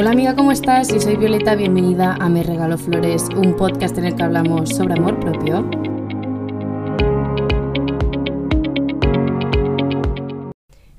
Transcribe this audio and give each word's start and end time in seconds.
Hola 0.00 0.12
amiga, 0.12 0.34
¿cómo 0.34 0.50
estás? 0.50 0.88
Yo 0.88 0.98
soy 0.98 1.16
Violeta, 1.16 1.54
bienvenida 1.54 2.16
a 2.18 2.30
Me 2.30 2.42
Regalo 2.42 2.78
Flores, 2.78 3.28
un 3.36 3.54
podcast 3.54 3.98
en 3.98 4.06
el 4.06 4.16
que 4.16 4.22
hablamos 4.22 4.70
sobre 4.70 4.94
amor 4.94 5.20
propio. 5.20 5.68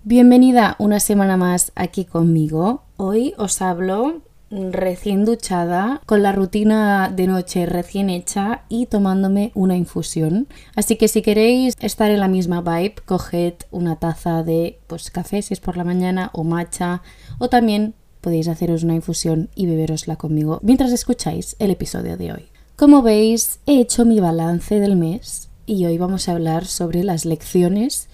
Bienvenida 0.03 0.75
una 0.77 0.99
semana 0.99 1.35
más 1.35 1.71
aquí 1.73 2.05
conmigo. 2.05 2.83
Hoy 2.97 3.33
os 3.39 3.63
hablo 3.63 4.21
recién 4.51 5.25
duchada, 5.25 6.01
con 6.05 6.21
la 6.21 6.31
rutina 6.31 7.09
de 7.09 7.25
noche 7.25 7.65
recién 7.65 8.11
hecha 8.11 8.65
y 8.69 8.85
tomándome 8.85 9.51
una 9.55 9.77
infusión. 9.77 10.47
Así 10.75 10.95
que 10.95 11.07
si 11.07 11.23
queréis 11.23 11.75
estar 11.79 12.11
en 12.11 12.19
la 12.19 12.27
misma 12.27 12.61
vibe, 12.61 12.95
coged 13.05 13.55
una 13.71 13.95
taza 13.95 14.43
de 14.43 14.77
pues, 14.85 15.09
café 15.09 15.41
si 15.41 15.55
es 15.55 15.59
por 15.59 15.75
la 15.75 15.85
mañana 15.85 16.29
o 16.33 16.43
matcha 16.43 17.01
o 17.39 17.49
también 17.49 17.95
podéis 18.21 18.47
haceros 18.47 18.83
una 18.83 18.95
infusión 18.95 19.49
y 19.55 19.65
beberosla 19.65 20.15
conmigo 20.15 20.59
mientras 20.63 20.91
escucháis 20.91 21.55
el 21.59 21.71
episodio 21.71 22.17
de 22.17 22.31
hoy. 22.31 22.45
Como 22.75 23.01
veis, 23.01 23.59
he 23.65 23.79
hecho 23.79 24.05
mi 24.05 24.19
balance 24.19 24.79
del 24.79 24.95
mes 24.95 25.49
y 25.65 25.85
hoy 25.85 25.97
vamos 25.97 26.27
a 26.27 26.31
hablar 26.31 26.65
sobre 26.65 27.03
las 27.03 27.25
lecciones 27.25 28.07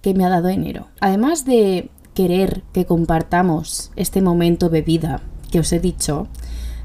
que 0.00 0.14
me 0.14 0.24
ha 0.24 0.28
dado 0.28 0.48
enero. 0.48 0.88
Además 1.00 1.44
de 1.44 1.90
querer 2.14 2.62
que 2.72 2.84
compartamos 2.84 3.90
este 3.96 4.20
momento 4.20 4.68
bebida 4.68 5.22
que 5.50 5.60
os 5.60 5.72
he 5.72 5.80
dicho, 5.80 6.28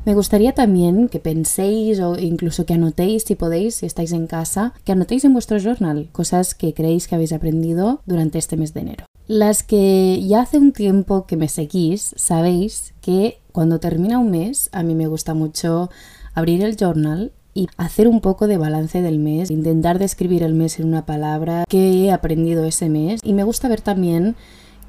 me 0.08 0.16
gustaría 0.16 0.54
también 0.54 1.10
que 1.10 1.20
penséis 1.20 2.00
o 2.00 2.18
incluso 2.18 2.66
que 2.66 2.76
anotéis, 2.76 3.24
si 3.24 3.36
podéis, 3.36 3.76
si 3.76 3.86
estáis 3.86 4.14
en 4.14 4.26
casa, 4.26 4.74
que 4.86 4.94
anotéis 4.94 5.26
en 5.26 5.34
vuestro 5.34 5.60
journal 5.60 6.08
cosas 6.14 6.56
que 6.56 6.74
creéis 6.74 7.10
que 7.10 7.16
habéis 7.16 7.34
aprendido 7.34 8.00
durante 8.06 8.38
este 8.38 8.56
mes 8.56 8.74
de 8.74 8.80
enero. 8.80 9.06
Las 9.28 9.64
que 9.64 10.26
ya 10.26 10.40
hace 10.40 10.60
un 10.60 10.72
tiempo 10.72 11.26
que 11.26 11.36
me 11.36 11.50
seguís, 11.50 12.14
sabéis 12.16 12.94
que 13.02 13.42
cuando 13.52 13.82
termina 13.82 14.18
un 14.18 14.32
mes, 14.32 14.70
a 14.72 14.82
mí 14.82 14.96
me 14.96 15.08
gusta 15.08 15.34
mucho 15.34 15.90
abrir 16.34 16.64
el 16.64 16.78
journal 16.78 17.34
y 17.54 17.68
hacer 17.76 18.08
un 18.08 18.22
poco 18.22 18.48
de 18.48 18.58
balance 18.58 19.02
del 19.02 19.20
mes, 19.20 19.52
intentar 19.52 20.00
describir 20.00 20.42
el 20.42 20.54
mes 20.54 20.80
en 20.80 20.88
una 20.88 21.06
palabra, 21.06 21.66
qué 21.68 22.06
he 22.06 22.12
aprendido 22.14 22.64
ese 22.64 22.88
mes 22.88 23.20
y 23.26 23.34
me 23.34 23.44
gusta 23.44 23.68
ver 23.68 23.82
también 23.82 24.38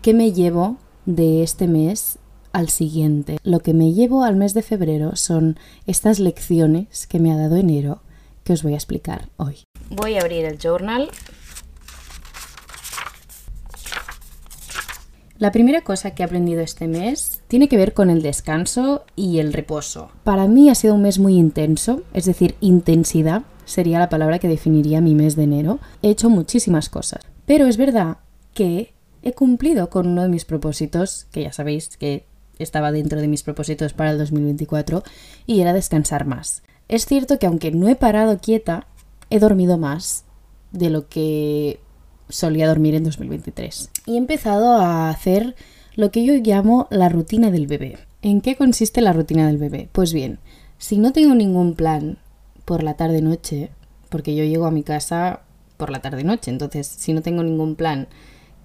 qué 0.00 0.14
me 0.14 0.30
llevo 0.30 0.77
de 1.06 1.42
este 1.42 1.66
mes 1.66 2.19
al 2.52 2.68
siguiente. 2.68 3.38
Lo 3.42 3.60
que 3.60 3.74
me 3.74 3.92
llevo 3.92 4.24
al 4.24 4.36
mes 4.36 4.54
de 4.54 4.62
febrero 4.62 5.16
son 5.16 5.58
estas 5.86 6.18
lecciones 6.18 7.06
que 7.06 7.18
me 7.18 7.32
ha 7.32 7.36
dado 7.36 7.56
enero 7.56 8.00
que 8.44 8.52
os 8.52 8.62
voy 8.62 8.72
a 8.72 8.77
explicar 8.77 9.28
hoy. 9.36 9.64
Voy 9.91 10.16
a 10.16 10.20
abrir 10.20 10.44
el 10.44 10.58
journal. 10.58 11.10
La 15.38 15.52
primera 15.52 15.82
cosa 15.82 16.12
que 16.12 16.22
he 16.22 16.26
aprendido 16.26 16.62
este 16.62 16.88
mes 16.88 17.42
tiene 17.46 17.69
que 17.69 17.76
ver 17.76 17.94
con 17.94 18.10
el 18.10 18.22
descanso 18.22 19.04
y 19.14 19.38
el 19.38 19.52
reposo. 19.52 20.10
Para 20.24 20.48
mí 20.48 20.69
ha 20.69 20.74
sido 20.74 20.94
un 20.94 21.02
mes 21.02 21.20
muy 21.20 21.36
intenso, 21.36 22.02
es 22.12 22.24
decir, 22.24 22.56
intensidad 22.60 23.44
sería 23.64 23.98
la 24.00 24.08
palabra 24.08 24.38
que 24.38 24.48
definiría 24.48 25.00
mi 25.00 25.14
mes 25.14 25.36
de 25.36 25.44
enero. 25.44 25.78
He 26.02 26.10
hecho 26.10 26.28
muchísimas 26.28 26.88
cosas, 26.88 27.20
pero 27.46 27.66
es 27.66 27.76
verdad 27.76 28.16
que 28.52 28.94
he 29.22 29.32
cumplido 29.32 29.91
con 29.91 30.08
uno 30.08 30.22
de 30.22 30.28
mis 30.28 30.44
propósitos, 30.44 31.26
que 31.30 31.42
ya 31.42 31.52
sabéis 31.52 31.96
que 31.96 32.24
estaba 32.58 32.92
dentro 32.92 33.20
de 33.20 33.28
mis 33.28 33.42
propósitos 33.42 33.92
para 33.92 34.10
el 34.10 34.18
2024 34.18 35.02
y 35.46 35.60
era 35.60 35.72
descansar 35.72 36.26
más. 36.26 36.62
Es 36.88 37.06
cierto 37.06 37.38
que 37.38 37.46
aunque 37.46 37.70
no 37.70 37.88
he 37.88 37.96
parado 37.96 38.38
quieta, 38.38 38.86
he 39.30 39.38
dormido 39.38 39.78
más 39.78 40.24
de 40.72 40.90
lo 40.90 41.08
que 41.08 41.80
solía 42.28 42.68
dormir 42.68 42.94
en 42.94 43.04
2023. 43.04 43.90
Y 44.06 44.14
he 44.14 44.18
empezado 44.18 44.72
a 44.72 45.10
hacer 45.10 45.54
lo 45.94 46.10
que 46.10 46.24
yo 46.24 46.34
llamo 46.34 46.86
la 46.90 47.08
rutina 47.08 47.50
del 47.50 47.66
bebé. 47.66 47.98
¿En 48.22 48.40
qué 48.40 48.56
consiste 48.56 49.00
la 49.00 49.12
rutina 49.12 49.46
del 49.46 49.58
bebé? 49.58 49.88
Pues 49.92 50.12
bien, 50.12 50.38
si 50.78 50.98
no 50.98 51.12
tengo 51.12 51.34
ningún 51.34 51.74
plan 51.74 52.18
por 52.64 52.82
la 52.82 52.94
tarde-noche, 52.94 53.70
porque 54.08 54.34
yo 54.34 54.44
llego 54.44 54.66
a 54.66 54.70
mi 54.70 54.82
casa 54.82 55.42
por 55.76 55.91
la 55.91 56.00
tarde-noche, 56.00 56.50
entonces 56.50 56.86
si 56.86 57.12
no 57.12 57.22
tengo 57.22 57.42
ningún 57.42 57.76
plan 57.76 58.08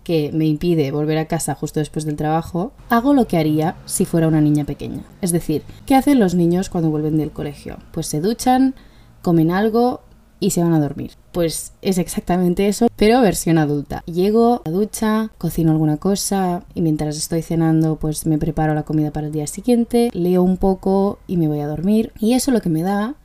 que 0.03 0.31
me 0.33 0.45
impide 0.45 0.91
volver 0.91 1.17
a 1.17 1.27
casa 1.27 1.55
justo 1.55 1.79
después 1.79 2.05
del 2.05 2.15
trabajo, 2.15 2.73
hago 2.89 3.13
lo 3.13 3.27
que 3.27 3.37
haría 3.37 3.75
si 3.85 4.05
fuera 4.05 4.27
una 4.27 4.41
niña 4.41 4.65
pequeña. 4.65 5.03
Es 5.21 5.31
decir, 5.31 5.63
¿qué 5.85 5.95
hacen 5.95 6.19
los 6.19 6.35
niños 6.35 6.69
cuando 6.69 6.89
vuelven 6.89 7.17
del 7.17 7.31
colegio? 7.31 7.77
Pues 7.91 8.07
se 8.07 8.21
duchan, 8.21 8.75
comen 9.21 9.51
algo 9.51 10.01
y 10.39 10.49
se 10.49 10.61
van 10.61 10.73
a 10.73 10.79
dormir. 10.79 11.11
Pues 11.31 11.71
es 11.81 11.97
exactamente 11.97 12.67
eso, 12.67 12.87
pero 12.97 13.21
versión 13.21 13.57
adulta. 13.57 14.03
Llego 14.05 14.61
a 14.65 14.69
la 14.69 14.75
ducha, 14.75 15.31
cocino 15.37 15.71
alguna 15.71 15.97
cosa 15.97 16.65
y 16.73 16.81
mientras 16.81 17.17
estoy 17.17 17.41
cenando 17.41 17.95
pues 17.95 18.25
me 18.25 18.37
preparo 18.37 18.73
la 18.73 18.83
comida 18.83 19.11
para 19.11 19.27
el 19.27 19.33
día 19.33 19.47
siguiente, 19.47 20.09
leo 20.13 20.43
un 20.43 20.57
poco 20.57 21.19
y 21.27 21.37
me 21.37 21.47
voy 21.47 21.61
a 21.61 21.67
dormir. 21.67 22.11
Y 22.19 22.33
eso 22.33 22.51
lo 22.51 22.59
que 22.59 22.69
me 22.69 22.83
da 22.83 23.15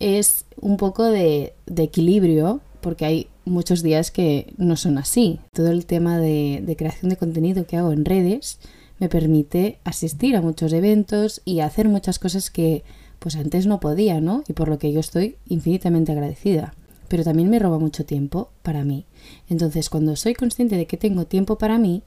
es 0.00 0.46
un 0.60 0.76
poco 0.76 1.04
de, 1.04 1.54
de 1.66 1.84
equilibrio 1.84 2.60
porque 2.80 3.04
hay 3.04 3.28
muchos 3.48 3.82
días 3.82 4.10
que 4.10 4.52
no 4.56 4.76
son 4.76 4.98
así. 4.98 5.40
Todo 5.52 5.70
el 5.70 5.86
tema 5.86 6.18
de, 6.18 6.74
creación 6.76 7.10
de 7.10 7.16
contenido 7.16 7.66
que 7.66 7.76
hago 7.76 7.92
en 7.92 8.04
redes 8.04 8.58
me 8.98 9.08
permite 9.08 9.78
asistir 9.84 10.36
a 10.36 10.42
muchos 10.42 10.72
eventos 10.72 11.40
y 11.44 11.60
hacer 11.60 11.88
muchas 11.88 12.18
cosas 12.18 12.50
que 12.50 12.84
pues 13.18 13.36
antes 13.36 13.66
no 13.66 13.80
podía, 13.80 14.20
¿no? 14.20 14.44
Y 14.48 14.52
por 14.52 14.68
lo 14.68 14.78
que 14.78 14.92
yo 14.92 15.00
estoy 15.00 15.36
infinitamente 15.48 16.12
agradecida. 16.12 16.74
Pero 17.08 17.24
también 17.24 17.50
me 17.50 17.58
roba 17.58 17.78
mucho 17.78 18.04
tiempo 18.04 18.50
para 18.62 18.84
mí. 18.84 19.06
Entonces, 19.48 19.88
cuando 19.88 20.14
soy 20.14 20.34
consciente 20.34 20.76
de 20.76 20.86
que 20.86 20.96
tengo 20.96 21.24
tiempo 21.26 21.58
para 21.58 21.78
mí, 21.78 22.02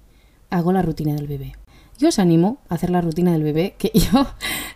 hago 0.49 0.71
la 0.71 0.81
rutina 0.81 1.15
del 1.15 1.27
bebé. 1.27 1.53
Yo 1.97 2.09
os 2.09 2.19
animo 2.19 2.57
a 2.69 2.75
hacer 2.75 2.89
la 2.89 3.01
rutina 3.01 3.31
del 3.31 3.43
bebé, 3.43 3.75
que 3.77 3.91
yo 3.93 4.27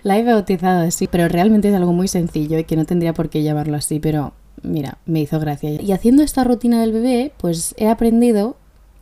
la 0.03 0.17
he 0.17 0.23
bautizado 0.23 0.85
así, 0.85 1.07
pero 1.07 1.27
realmente 1.27 1.69
es 1.69 1.75
algo 1.75 1.93
muy 1.93 2.07
sencillo 2.07 2.59
y 2.59 2.65
que 2.65 2.75
no 2.75 2.85
tendría 2.85 3.13
por 3.13 3.29
qué 3.29 3.43
llamarlo 3.43 3.77
así, 3.77 3.99
pero 3.99 4.33
mira, 4.63 4.97
me 5.05 5.21
hizo 5.21 5.39
gracia. 5.39 5.81
Y 5.81 5.91
haciendo 5.91 6.23
esta 6.23 6.43
rutina 6.43 6.81
del 6.81 6.91
bebé, 6.91 7.33
pues 7.37 7.75
he 7.77 7.87
aprendido 7.87 8.57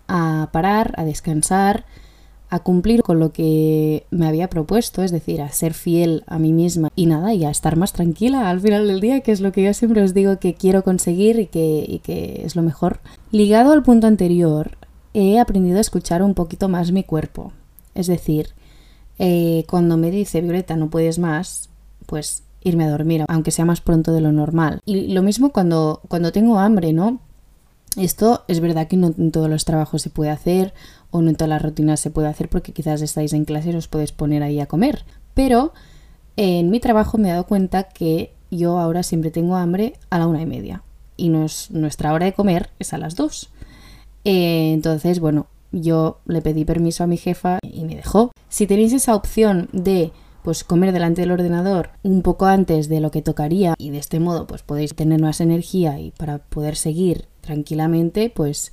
a 0.07 0.49
parar, 0.51 0.93
a 0.97 1.05
descansar, 1.05 1.85
a 2.53 2.59
cumplir 2.59 3.01
con 3.01 3.19
lo 3.19 3.33
que 3.33 4.05
me 4.11 4.27
había 4.27 4.47
propuesto, 4.47 5.01
es 5.01 5.11
decir, 5.11 5.41
a 5.41 5.51
ser 5.51 5.73
fiel 5.73 6.23
a 6.27 6.37
mí 6.37 6.53
misma 6.53 6.91
y 6.95 7.07
nada, 7.07 7.33
y 7.33 7.45
a 7.45 7.49
estar 7.49 7.77
más 7.77 7.93
tranquila 7.93 8.47
al 8.47 8.61
final 8.61 8.87
del 8.87 9.01
día, 9.01 9.21
que 9.21 9.31
es 9.31 9.41
lo 9.41 9.51
que 9.51 9.63
yo 9.63 9.73
siempre 9.73 10.03
os 10.03 10.13
digo 10.13 10.37
que 10.37 10.53
quiero 10.53 10.83
conseguir 10.83 11.39
y 11.39 11.47
que, 11.47 12.43
es 12.45 12.55
lo 12.55 12.61
mejor. 12.61 12.99
Ligado 13.31 13.73
al 13.73 13.81
punto 13.81 14.05
anterior, 14.05 14.77
he 15.15 15.39
aprendido 15.39 15.79
a 15.79 15.81
escuchar 15.81 16.21
un 16.21 16.35
poquito 16.35 16.69
más 16.69 16.91
mi 16.91 17.03
cuerpo. 17.03 17.51
Es 17.95 18.05
decir, 18.05 18.49
eh, 19.17 19.65
cuando 19.67 19.97
me 19.97 20.11
dice 20.11 20.41
Violeta 20.41 20.75
no 20.75 20.91
puedes 20.91 21.17
más, 21.17 21.69
pues 22.05 22.42
irme 22.63 22.85
a 22.85 22.89
dormir, 22.89 23.25
aunque 23.27 23.51
sea 23.51 23.65
más 23.65 23.81
pronto 23.81 24.13
de 24.13 24.21
lo 24.21 24.31
normal. 24.31 24.81
Y 24.85 25.13
lo 25.13 25.21
mismo 25.21 25.51
cuando, 25.51 26.01
cuando 26.07 26.31
tengo 26.31 26.59
hambre, 26.59 26.93
¿no? 26.93 27.19
Esto 27.97 28.43
es 28.47 28.59
verdad 28.59 28.87
que 28.87 28.97
no 28.97 29.13
en 29.17 29.31
todos 29.31 29.49
los 29.49 29.65
trabajos 29.65 30.01
se 30.01 30.09
puede 30.09 30.31
hacer 30.31 30.73
o 31.11 31.21
no 31.21 31.29
en 31.29 31.35
todas 31.35 31.49
las 31.49 31.61
rutinas 31.61 31.99
se 31.99 32.09
puede 32.09 32.27
hacer 32.27 32.49
porque 32.49 32.71
quizás 32.71 33.01
estáis 33.01 33.33
en 33.33 33.45
clase 33.45 33.69
y 33.69 33.75
os 33.75 33.87
podéis 33.87 34.11
poner 34.11 34.41
ahí 34.41 34.59
a 34.59 34.65
comer. 34.65 35.05
Pero 35.35 35.73
en 36.37 36.71
mi 36.71 36.79
trabajo 36.79 37.17
me 37.17 37.29
he 37.29 37.31
dado 37.31 37.45
cuenta 37.45 37.83
que 37.83 38.33
yo 38.49 38.79
ahora 38.79 39.03
siempre 39.03 39.29
tengo 39.29 39.55
hambre 39.55 39.93
a 40.09 40.17
la 40.17 40.27
una 40.27 40.41
y 40.41 40.45
media 40.47 40.81
y 41.17 41.29
nuestra 41.29 42.13
hora 42.13 42.25
de 42.25 42.33
comer 42.33 42.71
es 42.79 42.93
a 42.93 42.97
las 42.97 43.15
dos. 43.15 43.49
Eh, 44.25 44.71
entonces, 44.73 45.19
bueno, 45.19 45.47
yo 45.71 46.19
le 46.25 46.41
pedí 46.41 46.65
permiso 46.65 47.03
a 47.03 47.07
mi 47.07 47.17
jefa 47.17 47.59
y 47.61 47.83
me 47.83 47.95
dejó. 47.95 48.31
Si 48.49 48.67
tenéis 48.67 48.93
esa 48.93 49.15
opción 49.15 49.69
de 49.71 50.11
pues 50.43 50.63
comer 50.63 50.91
delante 50.91 51.21
del 51.21 51.31
ordenador 51.31 51.89
un 52.03 52.21
poco 52.21 52.45
antes 52.45 52.89
de 52.89 52.99
lo 52.99 53.11
que 53.11 53.21
tocaría 53.21 53.75
y 53.77 53.89
de 53.89 53.97
este 53.97 54.19
modo 54.19 54.45
pues 54.45 54.61
podéis 54.61 54.93
tener 54.93 55.21
más 55.21 55.41
energía 55.41 55.99
y 55.99 56.11
para 56.11 56.39
poder 56.39 56.75
seguir 56.75 57.25
tranquilamente 57.41 58.29
pues 58.29 58.71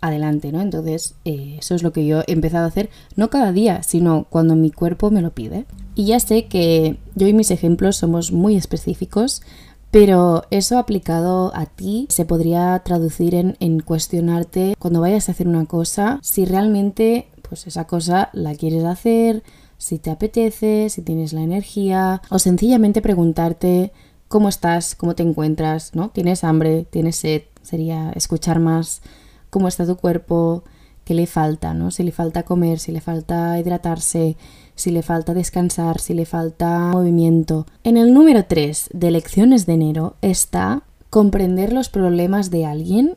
adelante, 0.00 0.52
¿no? 0.52 0.60
Entonces 0.60 1.14
eh, 1.24 1.56
eso 1.58 1.74
es 1.74 1.82
lo 1.82 1.92
que 1.92 2.06
yo 2.06 2.20
he 2.26 2.32
empezado 2.32 2.64
a 2.64 2.68
hacer 2.68 2.90
no 3.16 3.30
cada 3.30 3.52
día, 3.52 3.82
sino 3.82 4.26
cuando 4.30 4.54
mi 4.54 4.70
cuerpo 4.70 5.10
me 5.10 5.22
lo 5.22 5.30
pide. 5.30 5.66
Y 5.94 6.06
ya 6.06 6.20
sé 6.20 6.46
que 6.46 6.98
yo 7.14 7.26
y 7.26 7.32
mis 7.32 7.50
ejemplos 7.50 7.96
somos 7.96 8.32
muy 8.32 8.56
específicos, 8.56 9.42
pero 9.90 10.44
eso 10.50 10.78
aplicado 10.78 11.52
a 11.54 11.66
ti 11.66 12.06
se 12.10 12.26
podría 12.26 12.78
traducir 12.84 13.34
en, 13.34 13.56
en, 13.60 13.80
cuestionarte 13.80 14.74
cuando 14.78 15.00
vayas 15.00 15.28
a 15.28 15.32
hacer 15.32 15.48
una 15.48 15.64
cosa, 15.64 16.18
si 16.22 16.44
realmente 16.44 17.28
pues 17.48 17.66
esa 17.66 17.86
cosa 17.86 18.28
la 18.32 18.54
quieres 18.54 18.84
hacer, 18.84 19.42
si 19.78 19.98
te 19.98 20.10
apetece, 20.10 20.88
si 20.90 21.02
tienes 21.02 21.32
la 21.32 21.42
energía 21.42 22.22
o 22.30 22.38
sencillamente 22.38 23.02
preguntarte 23.02 23.92
cómo 24.28 24.48
estás, 24.48 24.94
cómo 24.94 25.14
te 25.14 25.22
encuentras, 25.22 25.94
¿no? 25.94 26.10
¿Tienes 26.10 26.44
hambre? 26.44 26.86
¿Tienes 26.90 27.16
sed? 27.16 27.42
Sería 27.62 28.10
escuchar 28.12 28.60
más 28.60 29.02
cómo 29.50 29.68
está 29.68 29.86
tu 29.86 29.96
cuerpo, 29.96 30.64
qué 31.04 31.14
le 31.14 31.26
falta, 31.26 31.74
¿no? 31.74 31.90
Si 31.90 32.02
le 32.02 32.12
falta 32.12 32.42
comer, 32.42 32.78
si 32.78 32.92
le 32.92 33.00
falta 33.00 33.58
hidratarse, 33.58 34.36
si 34.74 34.90
le 34.90 35.02
falta 35.02 35.34
descansar, 35.34 36.00
si 36.00 36.14
le 36.14 36.26
falta 36.26 36.90
movimiento. 36.92 37.66
En 37.84 37.96
el 37.96 38.12
número 38.12 38.44
3 38.44 38.90
de 38.92 39.10
lecciones 39.10 39.66
de 39.66 39.74
enero 39.74 40.16
está 40.20 40.82
comprender 41.10 41.72
los 41.72 41.88
problemas 41.88 42.50
de 42.50 42.66
alguien 42.66 43.16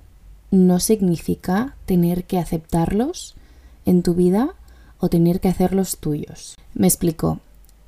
no 0.52 0.80
significa 0.80 1.76
tener 1.86 2.26
que 2.26 2.40
aceptarlos 2.40 3.36
en 3.86 4.04
tu 4.04 4.14
vida 4.14 4.56
o 5.00 5.10
tener 5.10 5.40
que 5.40 5.48
hacerlos 5.48 5.98
tuyos. 5.98 6.58
Me 6.74 6.88
explico. 6.88 7.40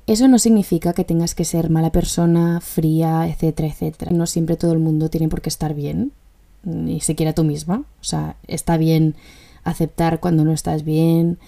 Eso 0.06 0.26
no 0.28 0.38
significa 0.38 0.92
que 0.92 1.04
tengas 1.04 1.34
que 1.34 1.44
ser 1.44 1.70
mala 1.70 1.92
persona, 1.92 2.60
fría, 2.60 3.28
etcétera, 3.28 3.68
etcétera. 3.68 4.10
No 4.10 4.26
siempre 4.26 4.56
todo 4.56 4.72
el 4.72 4.80
mundo 4.80 5.08
tiene 5.08 5.28
por 5.28 5.40
qué 5.40 5.48
estar 5.48 5.74
bien, 5.74 6.12
ni 6.64 7.00
siquiera 7.00 7.34
tú 7.34 7.44
misma. 7.44 7.84
O 8.00 8.04
sea, 8.04 8.36
está 8.48 8.76
bien 8.76 9.14
aceptar 9.62 10.18
cuando 10.18 10.44
no 10.44 10.52
estás 10.52 10.84
bien, 10.84 11.38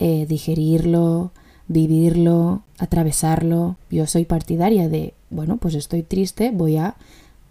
eh, 0.00 0.26
digerirlo, 0.26 1.30
vivirlo, 1.68 2.62
atravesarlo. 2.78 3.76
Yo 3.90 4.06
soy 4.06 4.24
partidaria 4.24 4.88
de, 4.88 5.14
bueno, 5.30 5.58
pues 5.58 5.74
estoy 5.74 6.02
triste, 6.02 6.50
voy 6.52 6.78
a 6.78 6.96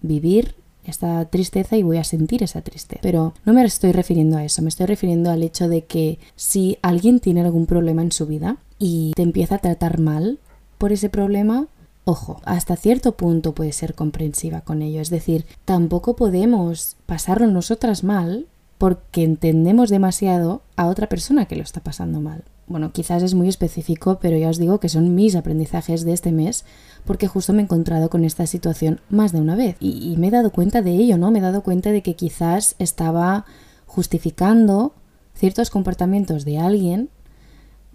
vivir 0.02 0.56
esta 0.86 1.26
tristeza 1.26 1.78
y 1.78 1.84
voy 1.84 1.98
a 1.98 2.04
sentir 2.04 2.44
esa 2.44 2.62
tristeza. 2.62 3.02
Pero 3.02 3.34
no 3.46 3.54
me 3.54 3.64
estoy 3.64 3.92
refiriendo 3.92 4.38
a 4.38 4.44
eso, 4.44 4.62
me 4.62 4.70
estoy 4.70 4.86
refiriendo 4.86 5.32
al 5.32 5.44
hecho 5.44 5.68
de 5.68 5.86
que 5.86 6.20
si 6.36 6.78
alguien 6.82 7.20
tiene 7.20 7.42
algún 7.42 7.66
problema 7.66 8.02
en 8.02 8.12
su 8.12 8.26
vida 8.26 8.58
y 8.78 9.14
te 9.16 9.24
empieza 9.24 9.56
a 9.56 9.60
tratar 9.60 10.00
mal 10.00 10.40
por 10.78 10.92
ese 10.92 11.10
problema, 11.10 11.68
ojo, 12.06 12.42
hasta 12.46 12.76
cierto 12.76 13.14
punto 13.14 13.54
puede 13.54 13.72
ser 13.72 13.94
comprensiva 13.94 14.62
con 14.62 14.82
ello. 14.82 15.02
Es 15.02 15.10
decir, 15.10 15.46
tampoco 15.66 16.16
podemos 16.16 16.96
pasarlo 17.06 17.48
nosotras 17.48 18.04
mal 18.04 18.48
porque 18.78 19.24
entendemos 19.24 19.90
demasiado 19.90 20.62
a 20.78 20.88
otra 20.88 21.08
persona 21.08 21.46
que 21.46 21.58
lo 21.58 21.64
está 21.64 21.82
pasando 21.82 22.22
mal. 22.22 22.44
Bueno, 22.70 22.92
quizás 22.92 23.24
es 23.24 23.34
muy 23.34 23.50
específico, 23.50 24.20
pero 24.22 24.38
ya 24.38 24.48
os 24.48 24.60
digo 24.60 24.80
que 24.80 24.90
son 24.90 25.16
mis 25.16 25.36
aprendizajes 25.36 26.06
de 26.06 26.14
este 26.14 26.32
mes, 26.32 26.66
porque 27.04 27.28
justo 27.28 27.52
me 27.52 27.62
he 27.62 27.64
encontrado 27.64 28.12
con 28.12 28.24
esta 28.24 28.46
situación 28.46 29.02
más 29.10 29.32
de 29.32 29.42
una 29.42 29.56
vez. 29.56 29.76
Y, 29.80 30.16
me 30.18 30.28
he 30.28 30.32
dado 30.32 30.52
cuenta 30.52 30.84
de 30.84 30.92
ello, 30.92 31.18
¿no? 31.18 31.32
Me 31.32 31.40
he 31.40 31.42
dado 31.42 31.64
cuenta 31.64 31.92
de 31.92 32.04
que 32.04 32.16
quizás 32.16 32.76
estaba 32.78 33.46
justificando 33.88 34.94
ciertos 35.34 35.72
comportamientos 35.72 36.46
de 36.46 36.60
alguien, 36.60 37.10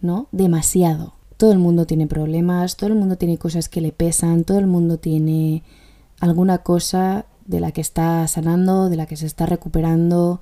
¿no? 0.00 0.26
Demasiado. 0.32 1.14
Todo 1.36 1.52
el 1.52 1.60
mundo 1.60 1.86
tiene 1.86 2.08
problemas, 2.08 2.76
todo 2.76 2.88
el 2.88 2.96
mundo 2.96 3.16
tiene 3.16 3.38
cosas 3.38 3.68
que 3.68 3.80
le 3.80 3.92
pesan, 3.92 4.42
todo 4.42 4.58
el 4.58 4.66
mundo 4.66 4.98
tiene 4.98 5.62
alguna 6.18 6.58
cosa 6.58 7.26
de 7.46 7.60
la 7.60 7.70
que 7.70 7.80
está 7.80 8.26
sanando, 8.26 8.88
de 8.88 8.96
la 8.96 9.06
que 9.06 9.16
se 9.16 9.26
está 9.26 9.46
recuperando, 9.46 10.40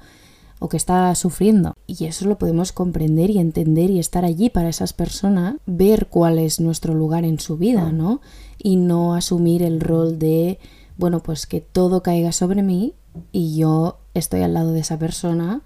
o 0.62 0.68
que 0.68 0.76
está 0.76 1.12
sufriendo. 1.16 1.74
Y 1.88 2.04
eso 2.04 2.24
lo 2.28 2.38
podemos 2.38 2.70
comprender 2.70 3.30
y 3.30 3.38
entender 3.38 3.90
y 3.90 3.98
estar 3.98 4.24
allí 4.24 4.48
para 4.48 4.68
esas 4.68 4.92
personas, 4.92 5.56
ver 5.66 6.06
cuál 6.06 6.38
es 6.38 6.60
nuestro 6.60 6.94
lugar 6.94 7.24
en 7.24 7.40
su 7.40 7.56
vida, 7.56 7.90
¿no? 7.90 8.20
Y 8.58 8.76
no 8.76 9.14
asumir 9.14 9.64
el 9.64 9.80
rol 9.80 10.20
de, 10.20 10.60
bueno, 10.96 11.18
pues 11.18 11.46
que 11.46 11.60
todo 11.60 12.04
caiga 12.04 12.30
sobre 12.30 12.62
mí 12.62 12.94
y 13.32 13.56
yo 13.56 13.98
estoy 14.14 14.42
al 14.42 14.54
lado 14.54 14.70
de 14.70 14.78
esa 14.78 15.00
persona 15.00 15.62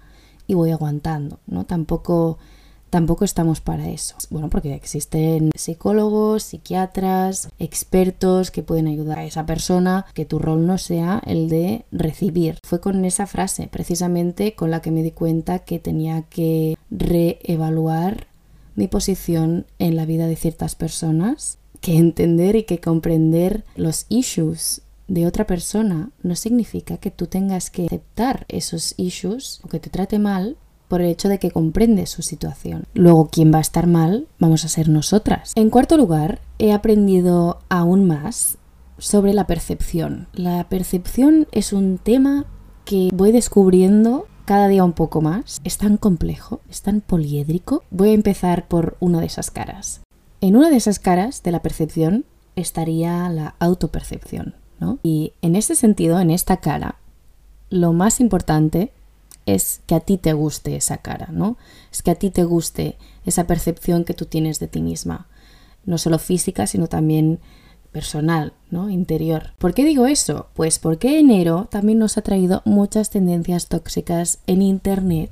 y 0.47 0.55
voy 0.55 0.71
aguantando, 0.71 1.37
¿no? 1.45 1.65
Tampoco 1.65 2.39
tampoco 2.89 3.25
estamos 3.25 3.61
para 3.61 3.89
eso. 3.89 4.15
Bueno, 4.29 4.49
porque 4.49 4.73
existen 4.73 5.51
psicólogos, 5.55 6.43
psiquiatras, 6.43 7.49
expertos 7.59 8.51
que 8.51 8.63
pueden 8.63 8.87
ayudar 8.87 9.19
a 9.19 9.25
esa 9.25 9.45
persona, 9.45 10.05
que 10.13 10.25
tu 10.25 10.39
rol 10.39 10.65
no 10.65 10.77
sea 10.77 11.21
el 11.25 11.49
de 11.49 11.85
recibir. 11.91 12.59
Fue 12.63 12.79
con 12.79 13.03
esa 13.05 13.27
frase 13.27 13.67
precisamente 13.67 14.55
con 14.55 14.71
la 14.71 14.81
que 14.81 14.91
me 14.91 15.03
di 15.03 15.11
cuenta 15.11 15.59
que 15.59 15.79
tenía 15.79 16.23
que 16.23 16.77
reevaluar 16.89 18.27
mi 18.75 18.87
posición 18.87 19.65
en 19.79 19.95
la 19.95 20.05
vida 20.05 20.27
de 20.27 20.35
ciertas 20.35 20.75
personas, 20.75 21.57
que 21.81 21.97
entender 21.97 22.55
y 22.55 22.63
que 22.63 22.79
comprender 22.79 23.63
los 23.75 24.05
issues 24.09 24.81
de 25.07 25.25
otra 25.25 25.47
persona 25.47 26.11
no 26.21 26.35
significa 26.35 26.97
que 26.97 27.11
tú 27.11 27.27
tengas 27.27 27.69
que 27.69 27.85
aceptar 27.85 28.45
esos 28.49 28.93
issues 28.97 29.61
o 29.63 29.69
que 29.69 29.79
te 29.79 29.89
trate 29.89 30.19
mal 30.19 30.57
por 30.87 31.01
el 31.01 31.07
hecho 31.07 31.29
de 31.29 31.39
que 31.39 31.51
comprende 31.51 32.05
su 32.05 32.21
situación. 32.21 32.85
Luego, 32.93 33.27
quien 33.27 33.53
va 33.53 33.57
a 33.57 33.61
estar 33.61 33.87
mal 33.87 34.27
vamos 34.39 34.65
a 34.65 34.69
ser 34.69 34.89
nosotras. 34.89 35.53
En 35.55 35.69
cuarto 35.69 35.97
lugar, 35.97 36.39
he 36.59 36.71
aprendido 36.71 37.59
aún 37.69 38.05
más 38.05 38.57
sobre 38.97 39.33
la 39.33 39.47
percepción. 39.47 40.27
La 40.33 40.67
percepción 40.69 41.47
es 41.51 41.73
un 41.73 41.97
tema 41.97 42.45
que 42.85 43.09
voy 43.13 43.31
descubriendo 43.31 44.27
cada 44.45 44.67
día 44.69 44.83
un 44.83 44.93
poco 44.93 45.21
más. 45.21 45.59
Es 45.63 45.77
tan 45.77 45.97
complejo, 45.97 46.61
es 46.69 46.81
tan 46.81 47.01
poliédrico. 47.01 47.83
Voy 47.91 48.09
a 48.09 48.13
empezar 48.13 48.67
por 48.67 48.95
una 48.99 49.19
de 49.19 49.25
esas 49.27 49.51
caras. 49.51 50.01
En 50.39 50.55
una 50.55 50.69
de 50.69 50.77
esas 50.77 50.99
caras 50.99 51.43
de 51.43 51.51
la 51.51 51.61
percepción 51.61 52.25
estaría 52.55 53.27
la 53.29 53.55
autopercepción, 53.59 54.55
¿no? 54.79 54.99
Y 55.03 55.33
en 55.41 55.55
ese 55.55 55.75
sentido, 55.75 56.19
en 56.19 56.31
esta 56.31 56.57
cara, 56.57 56.95
lo 57.69 57.91
más 57.93 58.19
importante 58.19 58.93
es 59.47 59.81
que 59.87 59.95
a 59.95 59.99
ti 60.01 60.17
te 60.17 60.33
guste 60.33 60.75
esa 60.75 60.97
cara, 60.97 61.29
¿no? 61.31 61.57
Es 61.91 62.03
que 62.03 62.11
a 62.11 62.15
ti 62.15 62.29
te 62.29 62.43
guste 62.43 62.97
esa 63.25 63.47
percepción 63.47 64.03
que 64.03 64.13
tú 64.13 64.25
tienes 64.25 64.59
de 64.59 64.67
ti 64.67 64.81
misma, 64.81 65.27
no 65.85 65.97
solo 65.97 66.19
física, 66.19 66.67
sino 66.67 66.87
también 66.87 67.39
personal, 67.91 68.53
¿no? 68.69 68.89
Interior. 68.89 69.53
¿Por 69.57 69.73
qué 69.73 69.85
digo 69.85 70.05
eso? 70.05 70.47
Pues 70.53 70.77
porque 70.77 71.19
enero 71.19 71.67
también 71.71 71.97
nos 71.97 72.17
ha 72.17 72.21
traído 72.21 72.61
muchas 72.65 73.09
tendencias 73.09 73.69
tóxicas 73.69 74.39
en 74.45 74.61
internet 74.61 75.31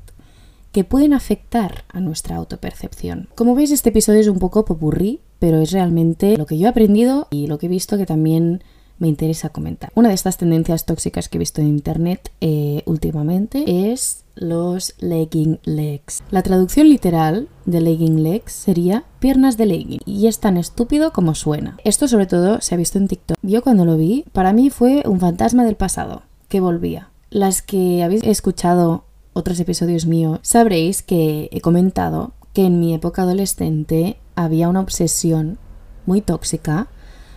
que 0.72 0.84
pueden 0.84 1.14
afectar 1.14 1.86
a 1.90 2.00
nuestra 2.00 2.38
autopercepción. 2.38 3.30
Como 3.36 3.54
veis, 3.56 3.72
este 3.72 3.90
episodio 3.90 4.20
es 4.22 4.28
un 4.28 4.40
poco 4.40 4.66
popurrí, 4.66 5.22
pero 5.40 5.62
es 5.62 5.72
realmente 5.72 6.38
lo 6.38 6.46
que 6.46 6.58
yo 6.58 6.68
he 6.68 6.70
aprendido 6.70 7.28
y 7.30 7.48
lo 7.48 7.58
que 7.58 7.68
he 7.68 7.70
visto 7.70 7.98
que 7.98 8.06
también 8.06 8.64
me 9.00 9.08
interesa 9.08 9.50
comentar. 9.50 9.92
Una 9.96 10.10
de 10.10 10.16
estas 10.16 10.38
tendencias 10.38 10.86
tóxicas 10.86 11.30
que 11.30 11.38
he 11.38 11.40
visto 11.40 11.62
en 11.62 11.68
internet 11.68 12.32
eh, 12.42 12.82
últimamente 12.86 13.92
es 13.92 14.24
los 14.36 14.96
legging 15.00 15.60
legs. 15.64 16.24
La 16.30 16.44
traducción 16.44 16.90
literal 16.90 17.48
de 17.66 17.82
legging 17.82 18.24
legs 18.24 18.52
sería 18.54 19.06
piernas 19.20 19.58
de 19.58 19.66
legging 19.66 20.02
y 20.06 20.28
es 20.28 20.40
tan 20.40 20.58
estúpido 20.58 21.12
como 21.12 21.36
suena. 21.36 21.78
Esto 21.84 22.08
sobre 22.08 22.26
todo 22.26 22.62
se 22.62 22.76
ha 22.76 22.78
visto 22.78 22.98
en 22.98 23.08
TikTok. 23.08 23.38
Yo 23.42 23.64
cuando 23.64 23.86
lo 23.86 23.98
vi, 23.98 24.26
para 24.32 24.54
mí 24.54 24.70
fue 24.70 25.04
un 25.06 25.20
fantasma 25.20 25.64
del 25.64 25.76
pasado 25.76 26.24
que 26.50 26.60
volvía. 26.60 27.10
Las 27.30 27.62
que 27.62 28.04
habéis 28.04 28.24
escuchado 28.24 29.06
otros 29.34 29.60
episodios 29.60 30.06
míos 30.06 30.40
sabréis 30.42 31.02
que 31.02 31.50
he 31.52 31.62
comentado 31.62 32.34
que 32.54 32.66
en 32.66 32.80
mi 32.80 32.94
época 32.94 33.24
adolescente 33.24 34.18
había 34.36 34.70
una 34.70 34.80
obsesión 34.80 35.58
muy 36.06 36.22
tóxica 36.22 36.88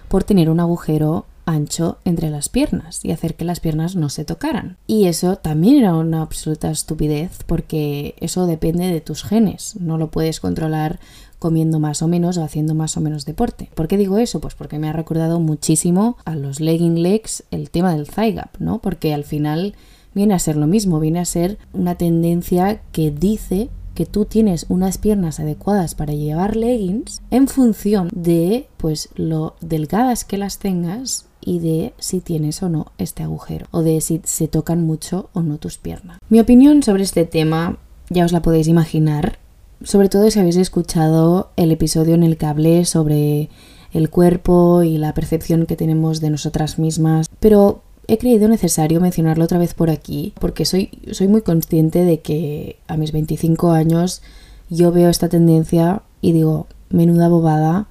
por 0.09 0.25
tener 0.25 0.51
un 0.51 0.61
agujero 0.61 1.27
ancho 1.49 1.99
entre 2.05 2.31
las 2.31 2.49
piernas 2.49 3.05
y 3.05 3.11
hacer 3.11 3.35
que 3.35 3.45
las 3.45 3.61
piernas 3.61 3.97
no 3.97 4.11
se 4.11 4.25
tocaran. 4.25 4.77
Y 4.87 5.07
eso 5.07 5.37
también 5.37 5.77
era 5.77 5.95
una 5.95 6.23
absoluta 6.23 6.71
estupidez 6.71 7.39
porque 7.47 8.15
eso 8.21 8.47
depende 8.47 8.87
de 8.87 9.01
tus 9.01 9.25
genes, 9.25 9.77
no 9.81 9.97
lo 9.97 10.11
puedes 10.11 10.41
controlar 10.41 11.01
comiendo 11.39 11.79
más 11.79 12.03
o 12.03 12.09
menos 12.09 12.37
o 12.37 12.45
haciendo 12.45 12.75
más 12.75 12.97
o 12.97 13.01
menos 13.01 13.25
deporte. 13.25 13.71
¿Por 13.75 13.89
qué 13.89 13.97
digo 13.97 14.19
eso? 14.19 14.41
Pues 14.41 14.55
porque 14.55 14.79
me 14.79 14.89
ha 14.89 14.93
recordado 14.93 15.41
muchísimo 15.41 16.17
a 16.25 16.35
los 16.35 16.61
legging 16.61 17.03
legs 17.03 17.45
el 17.51 17.71
tema 17.71 17.95
del 17.95 18.09
thigh 18.09 18.33
gap, 18.33 18.57
¿no? 18.59 18.81
Porque 18.81 19.15
al 19.15 19.25
final 19.25 19.75
viene 20.15 20.35
a 20.35 20.39
ser 20.39 20.57
lo 20.57 20.67
mismo, 20.67 21.01
viene 21.01 21.21
a 21.21 21.25
ser 21.25 21.59
una 21.73 21.95
tendencia 21.95 22.83
que 22.93 23.11
dice 23.11 23.71
que 23.95 24.05
tú 24.05 24.27
tienes 24.27 24.67
unas 24.69 24.99
piernas 24.99 25.41
adecuadas 25.41 25.95
para 25.95 26.13
llevar 26.13 26.57
leggings 26.57 27.23
en 27.31 27.49
función 27.49 28.09
de 28.13 28.69
pues 28.77 29.09
lo 29.15 29.57
delgadas 29.61 30.25
que 30.25 30.39
las 30.39 30.59
tengas 30.59 31.28
y 31.41 31.61
de 31.61 31.93
si 31.99 32.21
tienes 32.21 32.63
o 32.63 32.69
no 32.69 32.93
este 32.99 33.23
agujero 33.23 33.67
o 33.71 33.83
de 33.83 34.01
si 34.01 34.21
se 34.25 34.49
tocan 34.49 34.83
mucho 34.83 35.31
o 35.33 35.43
no 35.43 35.59
tus 35.59 35.79
piernas. 35.79 36.19
Mi 36.29 36.41
opinión 36.41 36.83
sobre 36.83 37.03
este 37.03 37.25
tema 37.25 37.79
ya 38.11 38.25
os 38.25 38.33
la 38.33 38.43
podéis 38.43 38.69
imaginar, 38.69 39.39
sobre 39.83 40.09
todo 40.09 40.31
si 40.31 40.39
habéis 40.39 40.57
escuchado 40.57 41.51
el 41.57 41.73
episodio 41.73 42.15
en 42.15 42.23
el 42.23 42.37
que 42.37 42.47
hablé 42.47 42.85
sobre 42.85 43.51
el 43.93 44.11
cuerpo 44.11 44.83
y 44.83 44.99
la 44.99 45.15
percepción 45.15 45.67
que 45.67 45.77
tenemos 45.77 46.21
de 46.21 46.31
nosotras 46.31 46.79
mismas, 46.79 47.29
pero 47.41 47.83
he 48.07 48.19
creído 48.19 48.49
necesario 48.49 49.01
mencionarlo 49.01 49.45
otra 49.45 49.59
vez 49.59 49.75
por 49.75 49.91
aquí 49.91 50.33
porque 50.41 50.65
soy, 50.65 50.91
soy 51.13 51.29
muy 51.29 51.43
consciente 51.43 52.05
de 52.05 52.21
que 52.21 52.79
a 52.89 52.97
mis 52.97 53.13
25 53.13 53.71
años 53.71 54.23
yo 54.71 54.93
veo 54.93 55.09
esta 55.09 55.29
tendencia 55.29 56.03
y 56.21 56.33
digo, 56.33 56.67
menuda 56.91 57.29
bobada, 57.29 57.89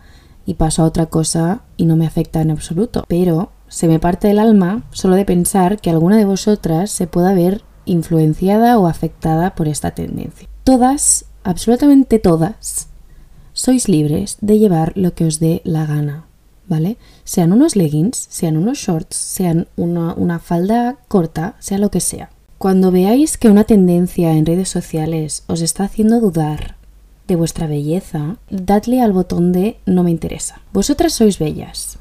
y 0.47 0.55
paso 0.55 0.81
a 0.81 0.85
otra 0.85 1.05
cosa 1.05 1.61
y 1.75 1.85
no 1.85 1.95
me 1.97 2.07
afecta 2.07 2.41
en 2.41 2.49
absoluto. 2.49 3.03
Pero 3.07 3.51
se 3.67 3.87
me 3.87 3.99
parte 3.99 4.31
el 4.31 4.39
alma 4.39 4.83
solo 4.91 5.15
de 5.15 5.25
pensar 5.25 5.79
que 5.79 5.91
alguna 5.91 6.17
de 6.17 6.25
vosotras 6.25 6.89
se 6.89 7.05
pueda 7.05 7.33
ver 7.33 7.63
influenciada 7.85 8.79
o 8.79 8.87
afectada 8.87 9.53
por 9.55 9.67
esta 9.67 9.91
tendencia. 9.91 10.47
Todas, 10.63 11.25
absolutamente 11.43 12.17
todas, 12.17 12.87
sois 13.51 13.89
libres 13.89 14.37
de 14.39 14.57
llevar 14.57 14.93
lo 14.95 15.13
que 15.13 15.25
os 15.25 15.39
dé 15.39 15.61
la 15.65 15.85
gana, 15.85 16.25
¿vale? 16.65 16.97
Sean 17.25 17.51
unos 17.51 17.75
leggings, 17.75 18.27
sean 18.29 18.55
unos 18.55 18.77
shorts, 18.77 19.17
sean 19.17 19.67
una, 19.75 20.13
una 20.13 20.39
falda 20.39 20.97
corta, 21.09 21.55
sea 21.59 21.77
lo 21.77 21.91
que 21.91 21.99
sea. 21.99 22.29
Cuando 22.57 22.91
veáis 22.91 23.37
que 23.37 23.49
una 23.49 23.65
tendencia 23.65 24.31
en 24.33 24.45
redes 24.45 24.69
sociales 24.69 25.43
os 25.47 25.61
está 25.61 25.83
haciendo 25.83 26.21
dudar 26.21 26.76
de 27.27 27.35
vuestra 27.35 27.67
belleza, 27.67 28.37
dadle 28.49 29.01
al 29.01 29.13
botón 29.13 29.51
de 29.51 29.77
no 29.85 30.03
me 30.03 30.11
interesa. 30.11 30.61
Vosotras 30.73 31.13
sois 31.13 31.39
bellas. 31.39 31.99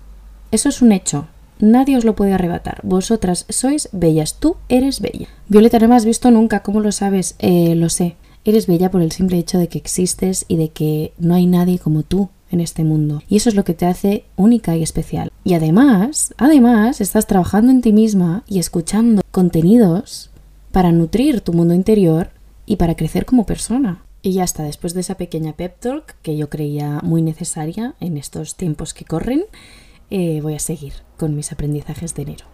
Eso 0.50 0.68
es 0.68 0.82
un 0.82 0.92
hecho. 0.92 1.26
Nadie 1.58 1.96
os 1.96 2.04
lo 2.04 2.14
puede 2.14 2.34
arrebatar. 2.34 2.80
Vosotras 2.82 3.46
sois 3.48 3.88
bellas. 3.92 4.34
Tú 4.38 4.56
eres 4.68 5.00
bella. 5.00 5.28
Violeta, 5.48 5.78
no 5.78 5.88
me 5.88 5.96
has 5.96 6.04
visto 6.04 6.30
nunca. 6.30 6.60
¿Cómo 6.60 6.80
lo 6.80 6.92
sabes? 6.92 7.34
Eh, 7.38 7.74
lo 7.74 7.88
sé. 7.88 8.16
Eres 8.44 8.66
bella 8.66 8.90
por 8.90 9.02
el 9.02 9.10
simple 9.10 9.38
hecho 9.38 9.58
de 9.58 9.68
que 9.68 9.78
existes 9.78 10.44
y 10.48 10.56
de 10.56 10.68
que 10.68 11.12
no 11.18 11.34
hay 11.34 11.46
nadie 11.46 11.78
como 11.78 12.02
tú 12.02 12.28
en 12.50 12.60
este 12.60 12.84
mundo. 12.84 13.22
Y 13.28 13.36
eso 13.36 13.48
es 13.48 13.54
lo 13.56 13.64
que 13.64 13.74
te 13.74 13.86
hace 13.86 14.24
única 14.36 14.76
y 14.76 14.82
especial. 14.82 15.32
Y 15.42 15.54
además, 15.54 16.32
además, 16.36 17.00
estás 17.00 17.26
trabajando 17.26 17.72
en 17.72 17.80
ti 17.80 17.92
misma 17.92 18.44
y 18.46 18.60
escuchando 18.60 19.22
contenidos 19.32 20.30
para 20.70 20.92
nutrir 20.92 21.40
tu 21.40 21.52
mundo 21.52 21.74
interior 21.74 22.30
y 22.66 22.76
para 22.76 22.94
crecer 22.94 23.24
como 23.24 23.46
persona. 23.46 24.02
Y 24.26 24.32
ya 24.32 24.42
está, 24.42 24.64
después 24.64 24.92
de 24.92 25.02
esa 25.02 25.14
pequeña 25.14 25.52
pep 25.52 25.78
talk 25.78 26.16
que 26.22 26.36
yo 26.36 26.50
creía 26.50 26.98
muy 27.04 27.22
necesaria 27.22 27.94
en 28.00 28.16
estos 28.16 28.56
tiempos 28.56 28.92
que 28.92 29.04
corren, 29.04 29.44
eh, 30.10 30.40
voy 30.42 30.56
a 30.56 30.58
seguir 30.58 30.94
con 31.16 31.36
mis 31.36 31.52
aprendizajes 31.52 32.12
de 32.16 32.22
enero. 32.22 32.46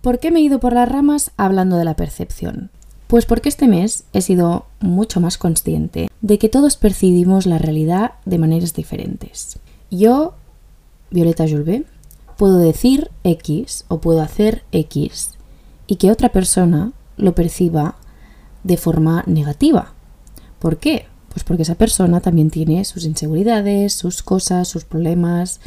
¿Por 0.00 0.18
qué 0.18 0.32
me 0.32 0.40
he 0.40 0.42
ido 0.42 0.58
por 0.58 0.72
las 0.72 0.88
ramas 0.88 1.30
hablando 1.36 1.76
de 1.76 1.84
la 1.84 1.94
percepción? 1.94 2.70
Pues 3.06 3.26
porque 3.26 3.48
este 3.48 3.68
mes 3.68 4.06
he 4.12 4.22
sido 4.22 4.66
mucho 4.80 5.20
más 5.20 5.38
consciente 5.38 6.08
de 6.20 6.38
que 6.40 6.48
todos 6.48 6.76
percibimos 6.76 7.46
la 7.46 7.58
realidad 7.58 8.14
de 8.24 8.38
maneras 8.38 8.74
diferentes. 8.74 9.60
Yo, 9.88 10.34
Violeta 11.12 11.46
Julve, 11.46 11.84
puedo 12.38 12.58
decir 12.58 13.08
X 13.22 13.84
o 13.86 14.00
puedo 14.00 14.20
hacer 14.20 14.64
X 14.72 15.34
y 15.86 15.94
que 15.94 16.10
otra 16.10 16.30
persona 16.30 16.90
lo 17.16 17.36
perciba 17.36 17.94
de 18.64 18.76
forma 18.76 19.22
negativa. 19.28 19.92
¿Por 20.58 20.78
qué? 20.78 21.06
Pues 21.32 21.44
porque 21.44 21.62
esa 21.62 21.76
persona 21.76 22.20
también 22.20 22.50
tiene 22.50 22.84
sus 22.84 23.04
inseguridades, 23.04 23.92
sus 23.94 24.22
cosas, 24.22 24.66
sus 24.66 24.84
problemas 24.84 25.60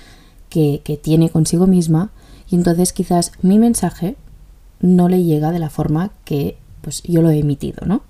que, 0.50 0.82
tiene 1.01 1.29
consigo 1.29 1.67
misma 1.67 2.12
y 2.50 2.55
entonces 2.55 2.93
quizás 2.93 3.32
mi 3.41 3.58
mensaje 3.58 4.15
no 4.82 5.08
le 5.08 5.24
llega 5.24 5.51
de 5.51 5.60
la 5.60 5.70
forma 5.70 6.12
que 6.25 6.58
pues 6.82 7.01
yo 7.03 7.22
lo 7.22 7.29
he 7.29 7.39
emitido, 7.39 7.86
¿no? 7.86 8.03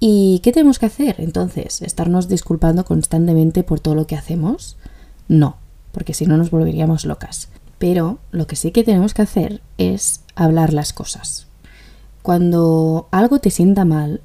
¿Y 0.00 0.40
qué 0.42 0.52
tenemos 0.52 0.78
que 0.78 0.86
hacer 0.86 1.16
entonces? 1.18 1.82
¿Estarnos 1.82 2.28
disculpando 2.28 2.84
constantemente 2.84 3.62
por 3.62 3.78
todo 3.80 3.94
lo 3.94 4.06
que 4.06 4.16
hacemos? 4.16 4.76
No, 5.28 5.56
porque 5.92 6.14
si 6.14 6.24
no 6.24 6.38
nos 6.38 6.50
volveríamos 6.50 7.04
locas. 7.04 7.50
Pero 7.78 8.18
lo 8.30 8.46
que 8.46 8.56
sí 8.56 8.70
que 8.70 8.84
tenemos 8.84 9.12
que 9.12 9.22
hacer 9.22 9.60
es 9.76 10.22
hablar 10.34 10.72
las 10.72 10.92
cosas. 10.92 11.46
Cuando 12.22 13.08
algo 13.10 13.38
te 13.38 13.50
sienta 13.50 13.84
mal, 13.84 14.22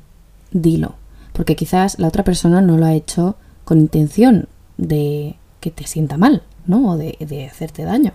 dilo 0.51 0.95
porque 1.33 1.55
quizás 1.55 1.99
la 1.99 2.07
otra 2.07 2.23
persona 2.23 2.61
no 2.61 2.77
lo 2.77 2.85
ha 2.85 2.93
hecho 2.93 3.35
con 3.65 3.79
intención 3.79 4.47
de 4.77 5.35
que 5.59 5.71
te 5.71 5.87
sienta 5.87 6.17
mal, 6.17 6.43
¿no? 6.65 6.91
O 6.91 6.97
de, 6.97 7.49
hacerte 7.51 7.83
daño. 7.83 8.13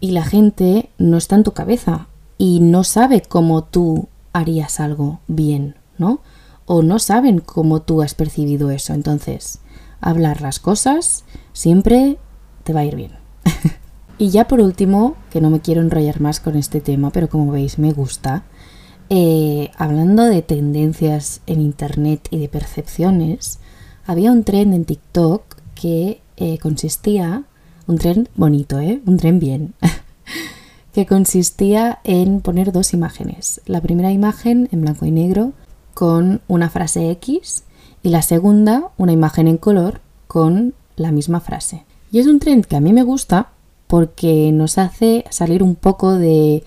Y 0.00 0.10
la 0.10 0.24
gente 0.24 0.90
no 0.98 1.16
está 1.16 1.36
en 1.36 1.44
tu 1.44 1.52
cabeza 1.52 2.08
y 2.38 2.60
no 2.60 2.84
sabe 2.84 3.22
cómo 3.22 3.64
tú 3.64 4.08
harías 4.32 4.80
algo 4.80 5.20
bien, 5.28 5.76
¿no? 5.98 6.20
O 6.66 6.82
no 6.82 6.98
saben 6.98 7.40
cómo 7.40 7.82
tú 7.82 8.02
has 8.02 8.14
percibido 8.14 8.70
eso. 8.70 8.94
Entonces, 8.94 9.60
hablar 10.00 10.40
las 10.40 10.58
cosas 10.58 11.24
siempre 11.52 12.18
te 12.64 12.72
va 12.72 12.80
a 12.80 12.84
ir 12.84 12.96
bien. 12.96 13.12
y 14.18 14.30
ya 14.30 14.48
por 14.48 14.60
último, 14.60 15.16
que 15.30 15.40
no 15.40 15.50
me 15.50 15.60
quiero 15.60 15.80
enrollar 15.80 16.20
más 16.20 16.40
con 16.40 16.56
este 16.56 16.80
tema, 16.80 17.10
pero 17.10 17.28
como 17.28 17.52
veis 17.52 17.78
me 17.78 17.92
gusta, 17.92 18.44
eh, 19.10 19.70
hablando 19.76 20.24
de 20.24 20.42
tendencias 20.42 21.40
en 21.46 21.60
Internet 21.60 22.28
y 22.30 22.38
de 22.38 22.48
percepciones, 22.48 23.58
había 24.06 24.32
un 24.32 24.44
tren 24.44 24.72
en 24.72 24.84
TikTok 24.84 25.42
que 25.74 26.20
eh, 26.36 26.58
consistía, 26.58 27.44
un 27.86 27.98
tren 27.98 28.28
bonito, 28.34 28.78
¿eh? 28.80 29.02
un 29.06 29.18
tren 29.18 29.38
bien, 29.38 29.74
que 30.92 31.06
consistía 31.06 32.00
en 32.04 32.40
poner 32.40 32.72
dos 32.72 32.94
imágenes. 32.94 33.60
La 33.66 33.80
primera 33.80 34.12
imagen 34.12 34.68
en 34.72 34.80
blanco 34.80 35.06
y 35.06 35.10
negro 35.10 35.52
con 35.92 36.40
una 36.48 36.70
frase 36.70 37.10
X 37.10 37.64
y 38.02 38.08
la 38.08 38.22
segunda 38.22 38.90
una 38.96 39.12
imagen 39.12 39.48
en 39.48 39.58
color 39.58 40.00
con 40.26 40.74
la 40.96 41.12
misma 41.12 41.40
frase. 41.40 41.84
Y 42.10 42.20
es 42.20 42.26
un 42.26 42.38
tren 42.38 42.62
que 42.62 42.76
a 42.76 42.80
mí 42.80 42.92
me 42.92 43.02
gusta 43.02 43.50
porque 43.86 44.50
nos 44.52 44.78
hace 44.78 45.24
salir 45.30 45.62
un 45.62 45.74
poco 45.74 46.12
de, 46.12 46.64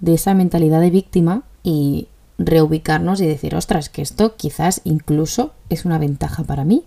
de 0.00 0.14
esa 0.14 0.34
mentalidad 0.34 0.80
de 0.80 0.90
víctima 0.90 1.42
y 1.64 2.06
reubicarnos 2.38 3.20
y 3.20 3.26
decir, 3.26 3.56
ostras, 3.56 3.88
que 3.88 4.02
esto 4.02 4.36
quizás 4.36 4.82
incluso 4.84 5.52
es 5.70 5.84
una 5.84 5.98
ventaja 5.98 6.44
para 6.44 6.64
mí, 6.64 6.84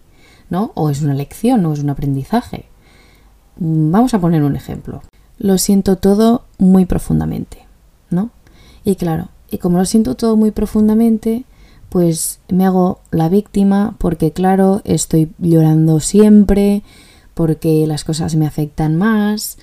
¿no? 0.49 0.71
O 0.75 0.89
es 0.89 1.01
una 1.01 1.13
lección 1.13 1.65
o 1.65 1.73
es 1.73 1.79
un 1.79 1.89
aprendizaje. 1.89 2.65
Vamos 3.57 4.13
a 4.13 4.19
poner 4.19 4.43
un 4.43 4.55
ejemplo. 4.55 5.01
Lo 5.39 5.57
siento 5.57 5.97
todo 5.97 6.43
muy 6.57 6.85
profundamente, 6.85 7.65
¿no? 8.09 8.29
Y 8.85 8.95
claro, 8.95 9.29
y 9.49 9.57
como 9.57 9.77
lo 9.77 9.85
siento 9.85 10.15
todo 10.15 10.37
muy 10.37 10.51
profundamente, 10.51 11.43
pues 11.89 12.39
me 12.49 12.65
hago 12.65 12.99
la 13.11 13.29
víctima 13.29 13.95
porque 13.97 14.31
claro, 14.31 14.81
estoy 14.83 15.31
llorando 15.39 15.99
siempre, 15.99 16.83
porque 17.33 17.85
las 17.87 18.03
cosas 18.03 18.35
me 18.35 18.47
afectan 18.47 18.97
más, 18.97 19.57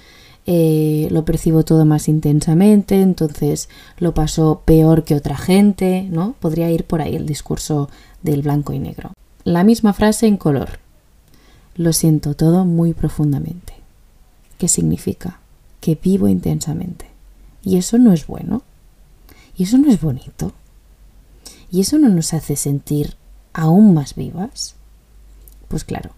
eh, 0.47 1.09
lo 1.11 1.25
percibo 1.25 1.65
todo 1.65 1.87
más 1.87 2.09
intensamente, 2.09 3.01
entonces 3.01 3.69
lo 3.99 4.13
paso 4.13 4.63
peor 4.65 5.05
que 5.05 5.15
otra 5.15 5.37
gente, 5.37 6.07
¿no? 6.11 6.35
Podría 6.41 6.71
ir 6.71 6.85
por 6.85 7.01
ahí 7.01 7.17
el 7.17 7.27
discurso 7.27 7.89
del 8.23 8.43
blanco 8.43 8.73
y 8.73 8.79
negro. 8.79 9.13
La 9.45 9.65
misma 9.65 9.93
frase 9.93 10.27
en 10.27 10.37
color. 10.37 10.81
Lo 11.77 11.93
siento 11.93 12.35
todo 12.35 12.65
muy 12.65 12.93
profundamente. 12.93 13.75
¿Qué 14.59 14.69
significa? 14.69 15.41
Que 15.81 15.99
vivo 16.01 16.29
intensamente. 16.29 17.07
Y 17.63 17.77
eso 17.77 17.99
no 17.99 18.13
es 18.13 18.27
bueno. 18.27 18.63
Y 19.57 19.65
eso 19.65 19.79
no 19.79 19.91
es 19.91 20.01
bonito. 20.01 20.53
Y 21.71 21.81
eso 21.81 21.99
no 21.99 22.09
nos 22.09 22.35
hace 22.35 22.57
sentir 22.57 23.17
aún 23.53 23.95
más 23.95 24.15
vivas. 24.15 24.77
Pues 25.69 25.85
claro, 25.85 26.11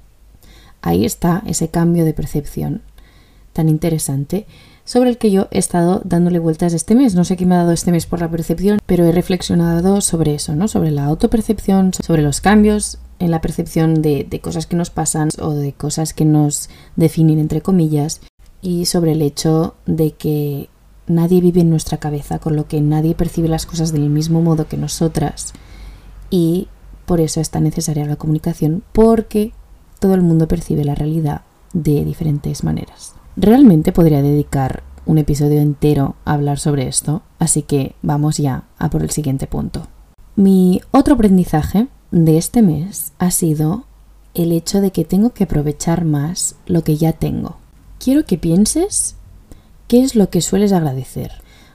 ahí 0.82 1.04
está 1.04 1.42
ese 1.46 1.68
cambio 1.68 2.04
de 2.04 2.12
percepción 2.12 2.82
tan 3.56 3.68
interesante 3.68 4.46
sobre 4.84 5.10
el 5.10 5.18
que 5.18 5.32
yo 5.32 5.48
he 5.50 5.58
estado 5.58 6.00
dándole 6.04 6.38
vueltas 6.38 6.72
este 6.72 6.94
mes. 6.94 7.14
No 7.14 7.24
sé 7.24 7.36
qué 7.36 7.44
me 7.44 7.56
ha 7.56 7.58
dado 7.58 7.72
este 7.72 7.90
mes 7.90 8.06
por 8.06 8.20
la 8.20 8.30
percepción, 8.30 8.78
pero 8.86 9.04
he 9.04 9.12
reflexionado 9.12 10.00
sobre 10.00 10.34
eso, 10.34 10.54
¿no? 10.54 10.68
Sobre 10.68 10.92
la 10.92 11.06
autopercepción, 11.06 11.92
sobre 11.92 12.22
los 12.22 12.40
cambios 12.40 12.98
en 13.18 13.30
la 13.30 13.40
percepción 13.40 14.02
de, 14.02 14.24
de 14.28 14.40
cosas 14.40 14.66
que 14.66 14.76
nos 14.76 14.90
pasan 14.90 15.30
o 15.40 15.50
de 15.50 15.72
cosas 15.72 16.12
que 16.12 16.24
nos 16.24 16.68
definen 16.94 17.40
entre 17.40 17.62
comillas 17.62 18.20
y 18.62 18.84
sobre 18.84 19.12
el 19.12 19.22
hecho 19.22 19.74
de 19.86 20.12
que 20.12 20.68
nadie 21.08 21.40
vive 21.40 21.62
en 21.62 21.70
nuestra 21.70 21.98
cabeza, 21.98 22.38
con 22.38 22.56
lo 22.56 22.68
que 22.68 22.80
nadie 22.80 23.14
percibe 23.14 23.48
las 23.48 23.66
cosas 23.66 23.92
del 23.92 24.10
mismo 24.10 24.42
modo 24.42 24.68
que 24.68 24.76
nosotras 24.76 25.52
y 26.30 26.68
por 27.06 27.20
eso 27.20 27.40
es 27.40 27.50
tan 27.50 27.64
necesaria 27.64 28.04
la 28.04 28.16
comunicación 28.16 28.82
porque 28.92 29.52
todo 29.98 30.14
el 30.14 30.22
mundo 30.22 30.46
percibe 30.46 30.84
la 30.84 30.94
realidad 30.94 31.42
de 31.72 32.04
diferentes 32.04 32.64
maneras. 32.64 33.15
Realmente 33.36 33.92
podría 33.92 34.22
dedicar 34.22 34.82
un 35.04 35.18
episodio 35.18 35.60
entero 35.60 36.16
a 36.24 36.32
hablar 36.32 36.58
sobre 36.58 36.88
esto, 36.88 37.20
así 37.38 37.60
que 37.60 37.94
vamos 38.00 38.38
ya 38.38 38.64
a 38.78 38.88
por 38.88 39.02
el 39.02 39.10
siguiente 39.10 39.46
punto. 39.46 39.88
Mi 40.36 40.80
otro 40.90 41.14
aprendizaje 41.14 41.88
de 42.10 42.38
este 42.38 42.62
mes 42.62 43.12
ha 43.18 43.30
sido 43.30 43.84
el 44.32 44.52
hecho 44.52 44.80
de 44.80 44.90
que 44.90 45.04
tengo 45.04 45.30
que 45.30 45.44
aprovechar 45.44 46.06
más 46.06 46.56
lo 46.66 46.82
que 46.82 46.96
ya 46.96 47.12
tengo. 47.12 47.56
Quiero 47.98 48.24
que 48.24 48.38
pienses 48.38 49.16
qué 49.86 50.02
es 50.02 50.14
lo 50.14 50.30
que 50.30 50.40
sueles 50.40 50.72
agradecer, 50.72 51.32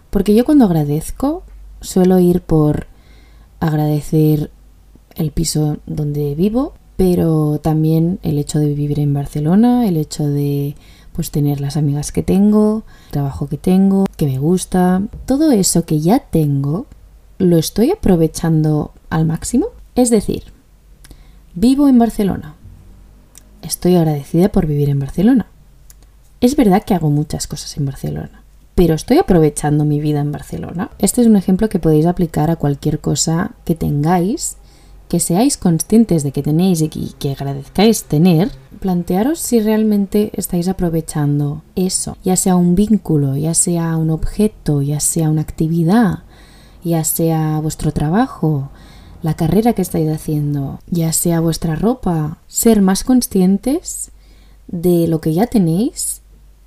porque 0.10 0.34
yo 0.34 0.46
cuando 0.46 0.66
agradezco 0.66 1.44
suelo 1.80 2.18
ir 2.18 2.42
por 2.42 2.88
agradecer 3.60 4.50
el 5.14 5.30
piso 5.30 5.78
donde 5.86 6.34
vivo, 6.34 6.74
pero 6.98 7.60
también 7.60 8.20
el 8.24 8.40
hecho 8.40 8.58
de 8.58 8.74
vivir 8.74 9.00
en 9.00 9.14
Barcelona, 9.14 9.88
el 9.88 9.98
hecho 9.98 10.28
de 10.28 10.76
pues 11.14 11.32
tener 11.32 11.62
las 11.62 11.78
amigas 11.78 12.12
que 12.12 12.24
tengo, 12.24 12.84
el 13.08 13.12
trabajo 13.12 13.48
que 13.48 13.58
tengo, 13.58 14.06
que 14.18 14.26
me 14.26 14.40
gusta, 14.40 15.02
todo 15.26 15.52
eso 15.52 15.86
que 15.86 16.00
ya 16.00 16.20
tengo, 16.20 16.86
lo 17.38 17.58
estoy 17.58 17.92
aprovechando 17.92 18.92
al 19.10 19.26
máximo. 19.26 19.68
Es 19.96 20.10
decir, 20.10 20.44
vivo 21.54 21.88
en 21.88 22.00
Barcelona. 22.00 22.56
Estoy 23.62 23.96
agradecida 23.96 24.50
por 24.50 24.66
vivir 24.66 24.90
en 24.90 25.00
Barcelona. 25.00 25.48
Es 26.40 26.56
verdad 26.56 26.84
que 26.84 26.96
hago 26.96 27.10
muchas 27.10 27.46
cosas 27.46 27.78
en 27.78 27.86
Barcelona, 27.86 28.42
pero 28.74 28.96
estoy 28.96 29.20
aprovechando 29.20 29.86
mi 29.86 30.00
vida 30.00 30.22
en 30.22 30.32
Barcelona. 30.32 30.90
Este 30.98 31.22
es 31.22 31.28
un 31.28 31.36
ejemplo 31.36 31.70
que 31.70 31.78
podéis 31.78 32.08
aplicar 32.08 32.50
a 32.50 32.56
cualquier 32.56 33.00
cosa 33.00 33.52
que 33.64 33.76
tengáis 33.76 34.58
que 35.12 35.20
seáis 35.20 35.58
conscientes 35.58 36.24
de 36.24 36.32
que 36.32 36.42
tenéis 36.42 36.80
y 36.80 36.88
que 36.88 37.32
agradezcáis 37.34 38.06
tener, 38.06 38.50
plantearos 38.80 39.40
si 39.40 39.60
realmente 39.60 40.32
estáis 40.36 40.70
aprovechando 40.70 41.64
eso, 41.76 42.16
ya 42.24 42.38
sea 42.38 42.56
un 42.56 42.76
vínculo, 42.76 43.36
ya 43.36 43.54
sea 43.54 43.98
un 43.98 44.10
objeto, 44.10 44.82
ya 44.82 45.02
sea 45.02 45.30
una 45.30 45.42
actividad, 45.42 46.20
ya 46.82 47.04
sea 47.04 47.60
vuestro 47.60 47.92
trabajo, 47.92 48.70
la 49.22 49.34
carrera 49.34 49.74
que 49.74 49.82
estáis 49.82 50.10
haciendo, 50.10 50.80
ya 50.90 51.12
sea 51.12 51.42
vuestra 51.42 51.76
ropa, 51.76 52.38
ser 52.48 52.82
más 52.82 53.04
conscientes 53.04 54.12
de 54.70 55.10
lo 55.10 55.20
que 55.20 55.34
ya 55.34 55.48
tenéis 55.48 56.22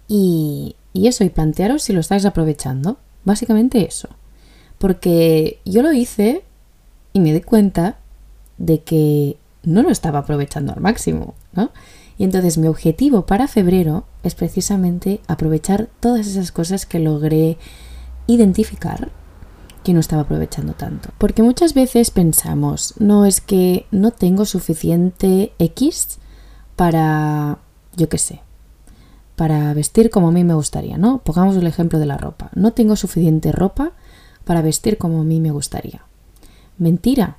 y, 0.06 0.76
y 0.92 1.06
eso, 1.06 1.24
y 1.24 1.30
plantearos 1.30 1.82
si 1.82 1.94
lo 1.94 2.00
estáis 2.00 2.26
aprovechando. 2.26 2.98
Básicamente 3.24 3.86
eso. 3.88 4.10
Porque 4.76 5.60
yo 5.64 5.80
lo 5.80 5.94
hice 5.94 6.44
y 7.14 7.20
me 7.20 7.32
di 7.32 7.40
cuenta 7.40 7.96
de 8.58 8.82
que 8.82 9.36
no 9.62 9.82
lo 9.82 9.90
estaba 9.90 10.20
aprovechando 10.20 10.72
al 10.72 10.80
máximo, 10.80 11.34
¿no? 11.52 11.70
Y 12.16 12.24
entonces 12.24 12.58
mi 12.58 12.68
objetivo 12.68 13.26
para 13.26 13.48
febrero 13.48 14.04
es 14.22 14.34
precisamente 14.34 15.20
aprovechar 15.26 15.88
todas 16.00 16.26
esas 16.26 16.52
cosas 16.52 16.86
que 16.86 17.00
logré 17.00 17.58
identificar 18.26 19.10
que 19.82 19.92
no 19.92 20.00
estaba 20.00 20.22
aprovechando 20.22 20.72
tanto. 20.74 21.10
Porque 21.18 21.42
muchas 21.42 21.74
veces 21.74 22.10
pensamos, 22.10 22.94
no 22.98 23.26
es 23.26 23.40
que 23.40 23.86
no 23.90 24.12
tengo 24.12 24.44
suficiente 24.46 25.52
X 25.58 26.18
para, 26.76 27.58
yo 27.96 28.08
qué 28.08 28.18
sé, 28.18 28.40
para 29.36 29.74
vestir 29.74 30.10
como 30.10 30.28
a 30.28 30.32
mí 30.32 30.44
me 30.44 30.54
gustaría, 30.54 30.96
¿no? 30.96 31.18
Pongamos 31.18 31.56
el 31.56 31.66
ejemplo 31.66 31.98
de 31.98 32.06
la 32.06 32.16
ropa. 32.16 32.50
No 32.54 32.72
tengo 32.72 32.96
suficiente 32.96 33.52
ropa 33.52 33.92
para 34.44 34.62
vestir 34.62 34.96
como 34.96 35.20
a 35.20 35.24
mí 35.24 35.40
me 35.40 35.50
gustaría. 35.50 36.02
Mentira. 36.78 37.38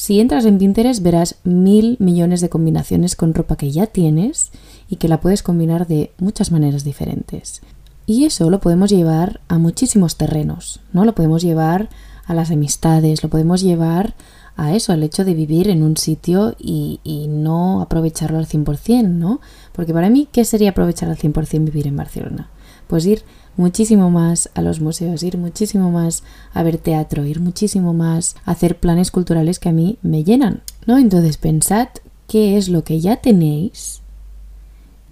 Si 0.00 0.18
entras 0.18 0.46
en 0.46 0.56
Pinterest 0.56 1.02
verás 1.02 1.34
mil 1.44 1.98
millones 2.00 2.40
de 2.40 2.48
combinaciones 2.48 3.16
con 3.16 3.34
ropa 3.34 3.56
que 3.56 3.70
ya 3.70 3.86
tienes 3.86 4.50
y 4.88 4.96
que 4.96 5.08
la 5.08 5.20
puedes 5.20 5.42
combinar 5.42 5.86
de 5.86 6.10
muchas 6.16 6.50
maneras 6.50 6.84
diferentes. 6.84 7.60
Y 8.06 8.24
eso 8.24 8.48
lo 8.48 8.60
podemos 8.60 8.88
llevar 8.88 9.42
a 9.48 9.58
muchísimos 9.58 10.16
terrenos, 10.16 10.80
¿no? 10.94 11.04
Lo 11.04 11.14
podemos 11.14 11.42
llevar 11.42 11.90
a 12.24 12.32
las 12.32 12.50
amistades, 12.50 13.22
lo 13.22 13.28
podemos 13.28 13.60
llevar 13.60 14.14
a 14.56 14.74
eso, 14.74 14.94
al 14.94 15.02
hecho 15.02 15.22
de 15.22 15.34
vivir 15.34 15.68
en 15.68 15.82
un 15.82 15.98
sitio 15.98 16.54
y, 16.58 16.98
no 17.28 17.82
aprovecharlo 17.82 18.38
al 18.38 18.46
100%, 18.46 19.06
¿no? 19.06 19.42
Porque 19.72 19.92
para 19.92 20.08
mí, 20.08 20.28
¿qué 20.32 20.46
sería 20.46 20.70
aprovechar 20.70 21.10
al 21.10 21.18
100% 21.18 21.66
vivir 21.66 21.86
en 21.86 21.96
Barcelona? 21.96 22.48
Pues 22.86 23.04
ir 23.04 23.22
muchísimo 23.56 24.10
más 24.10 24.50
a 24.54 24.62
los 24.62 24.80
museos, 24.80 25.22
ir 25.22 25.36
muchísimo 25.38 25.90
más 25.90 26.22
a 26.52 26.62
ver 26.62 26.78
teatro, 26.78 27.24
ir 27.24 27.40
muchísimo 27.40 27.92
más 27.92 28.36
a 28.44 28.52
hacer 28.52 28.78
planes 28.78 29.10
culturales 29.10 29.58
que 29.58 29.68
a 29.68 29.72
mí 29.72 29.98
me 30.02 30.24
llenan, 30.24 30.62
¿no? 30.86 30.98
Entonces 30.98 31.36
pensad 31.36 31.88
qué 32.26 32.56
es 32.56 32.68
lo 32.68 32.84
que 32.84 33.00
ya 33.00 33.16
tenéis 33.16 34.00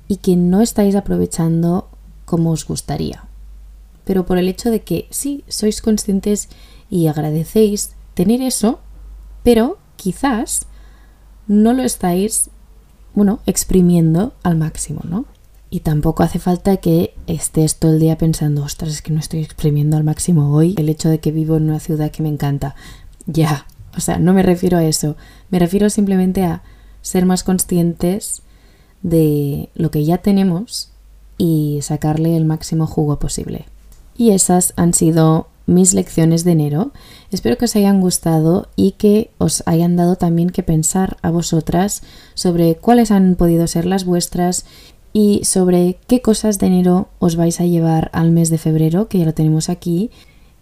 y 0.07 0.16
que 0.16 0.37
no 0.37 0.61
estáis 0.61 0.95
aprovechando 0.95 1.88
como 2.25 2.50
os 2.50 2.66
gustaría. 2.66 3.25
Pero 4.04 4.25
por 4.25 4.38
el 4.38 4.49
hecho 4.49 4.71
de 4.71 4.80
que 4.80 5.07
sí, 5.11 5.45
sois 5.49 5.83
conscientes 5.83 6.49
y 6.88 7.09
agradecéis 7.09 7.92
tener 8.14 8.40
eso, 8.40 8.80
pero 9.42 9.78
quizás 9.97 10.66
no 11.47 11.73
lo 11.73 11.83
estáis, 11.83 12.50
bueno, 13.14 13.40
exprimiendo 13.47 14.33
al 14.42 14.57
máximo, 14.57 15.00
¿no? 15.04 15.26
Y 15.70 15.80
tampoco 15.80 16.22
hace 16.22 16.38
falta 16.38 16.78
que 16.78 17.14
estés 17.26 17.76
todo 17.76 17.92
el 17.92 18.00
día 18.00 18.16
pensando, 18.16 18.62
ostras, 18.62 18.90
es 18.90 19.02
que 19.02 19.12
no 19.12 19.20
estoy 19.20 19.40
exprimiendo 19.40 19.96
al 19.96 20.04
máximo 20.04 20.54
hoy 20.54 20.75
el 20.78 20.88
hecho 20.88 21.10
de 21.10 21.20
que 21.20 21.30
vivo 21.30 21.56
en 21.56 21.64
una 21.64 21.80
ciudad 21.80 22.10
que 22.10 22.22
me 22.22 22.30
encanta. 22.30 22.75
Ya, 23.26 23.66
o 23.96 24.00
sea, 24.00 24.18
no 24.18 24.32
me 24.32 24.42
refiero 24.42 24.78
a 24.78 24.84
eso. 24.84 25.16
Me 25.50 25.58
refiero 25.58 25.90
simplemente 25.90 26.44
a 26.44 26.62
ser 27.02 27.26
más 27.26 27.44
conscientes 27.44 28.42
de 29.02 29.68
lo 29.75 29.90
que 29.90 30.04
ya 30.04 30.18
tenemos 30.18 30.90
y 31.37 31.80
sacarle 31.82 32.37
el 32.37 32.46
máximo 32.46 32.87
jugo 32.87 33.18
posible. 33.18 33.66
Y 34.16 34.30
esas 34.30 34.72
han 34.76 34.94
sido 34.94 35.48
mis 35.66 35.92
lecciones 35.92 36.44
de 36.44 36.52
enero. 36.52 36.92
Espero 37.30 37.58
que 37.58 37.66
os 37.66 37.76
hayan 37.76 38.00
gustado 38.00 38.68
y 38.75 38.92
que 38.92 39.30
os 39.37 39.62
hayan 39.66 39.96
dado 39.96 40.16
también 40.16 40.48
que 40.48 40.62
pensar 40.62 41.18
a 41.22 41.30
vosotras 41.30 42.02
sobre 42.34 42.76
cuáles 42.76 43.10
han 43.10 43.37
podido 43.37 43.66
ser 43.66 43.84
las 43.84 44.04
vuestras 44.04 44.64
y 45.18 45.40
sobre 45.42 45.98
qué 46.06 46.22
cosas 46.22 46.60
de 46.60 46.68
enero 46.68 47.08
os 47.18 47.34
vais 47.34 47.60
a 47.60 47.66
llevar 47.66 48.08
al 48.12 48.30
mes 48.30 48.50
de 48.50 48.58
febrero, 48.58 49.08
que 49.08 49.18
ya 49.18 49.25
lo 49.25 49.34
tenemos 49.34 49.68
aquí. 49.68 50.10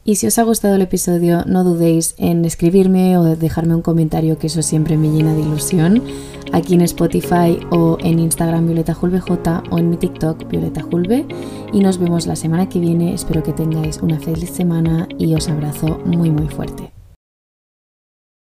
Y 0.02 0.14
si 0.14 0.26
os 0.26 0.38
ha 0.38 0.44
gustado 0.44 0.76
el 0.76 0.80
episodio, 0.80 1.44
no 1.44 1.62
dudéis 1.62 2.14
en 2.16 2.42
escribirme 2.46 3.18
o 3.18 3.36
dejarme 3.36 3.74
un 3.74 3.82
comentario, 3.82 4.38
que 4.38 4.46
eso 4.46 4.62
siempre 4.62 4.96
me 4.96 5.10
llena 5.10 5.34
de 5.34 5.42
ilusión, 5.42 6.02
aquí 6.52 6.72
en 6.72 6.80
Spotify 6.80 7.58
o 7.70 7.98
en 8.00 8.18
Instagram 8.18 8.64
Violeta 8.64 8.94
Julve 8.94 9.20
J 9.20 9.62
o 9.70 9.76
en 9.76 9.90
mi 9.90 9.98
TikTok 9.98 10.48
Violeta 10.48 10.80
Julve. 10.80 11.26
Y 11.74 11.80
nos 11.80 11.98
vemos 11.98 12.26
la 12.26 12.36
semana 12.36 12.66
que 12.70 12.78
viene. 12.78 13.12
Espero 13.12 13.42
que 13.42 13.52
tengáis 13.52 13.98
una 13.98 14.18
feliz 14.18 14.48
semana 14.48 15.06
y 15.18 15.34
os 15.34 15.50
abrazo 15.50 16.00
muy 16.06 16.30
muy 16.30 16.48
fuerte. 16.48 16.95